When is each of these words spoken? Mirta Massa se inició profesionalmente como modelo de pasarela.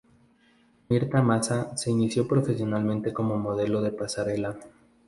Mirta 0.89 1.21
Massa 1.21 1.77
se 1.77 1.91
inició 1.91 2.27
profesionalmente 2.27 3.13
como 3.13 3.37
modelo 3.37 3.83
de 3.83 3.91
pasarela. 3.91 4.57